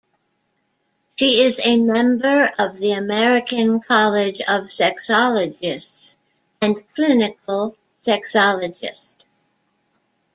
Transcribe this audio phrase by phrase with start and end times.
[1.19, 6.17] She is a member of the American College of Sexologists,
[6.59, 9.17] and clinical sexologist.